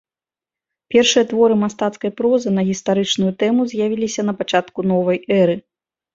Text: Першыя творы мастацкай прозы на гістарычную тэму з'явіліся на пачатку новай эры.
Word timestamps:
Першыя 0.95 1.25
творы 1.33 1.57
мастацкай 1.63 2.11
прозы 2.21 2.49
на 2.57 2.61
гістарычную 2.71 3.31
тэму 3.45 3.61
з'явіліся 3.75 4.21
на 4.33 4.37
пачатку 4.43 4.79
новай 4.95 5.25
эры. 5.39 5.55